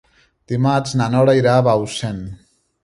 [0.53, 2.29] Dimarts na Nora irà a Bausen.